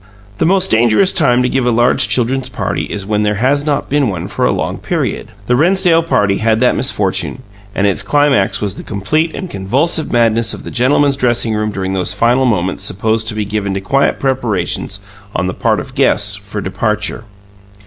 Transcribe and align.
The 0.39 0.47
most 0.47 0.71
dangerous 0.71 1.13
time 1.13 1.43
to 1.43 1.47
give 1.47 1.67
a 1.67 1.69
large 1.69 2.09
children's 2.09 2.49
party 2.49 2.85
is 2.85 3.05
when 3.05 3.21
there 3.21 3.35
has 3.35 3.67
not 3.67 3.87
been 3.87 4.07
one 4.09 4.27
for 4.27 4.47
a 4.47 4.51
long 4.51 4.79
period. 4.79 5.27
The 5.45 5.55
Rennsdale 5.55 6.01
party 6.01 6.37
had 6.39 6.59
that 6.59 6.75
misfortune, 6.75 7.43
and 7.75 7.85
its 7.85 8.01
climax 8.01 8.61
was 8.61 8.77
the 8.77 8.83
complete 8.83 9.35
and 9.35 9.47
convulsive 9.47 10.11
madness 10.11 10.55
of 10.55 10.63
the 10.63 10.71
gentlemen's 10.71 11.17
dressing 11.17 11.53
room 11.53 11.69
during 11.69 11.93
those 11.93 12.13
final 12.13 12.45
moments 12.45 12.81
supposed 12.81 13.27
to 13.27 13.35
be 13.35 13.45
given 13.45 13.75
to 13.75 13.79
quiet 13.79 14.19
preparations, 14.19 15.01
on 15.35 15.45
the 15.45 15.53
part 15.53 15.79
of 15.79 15.93
guests, 15.93 16.35
for 16.35 16.61
departure. 16.61 17.25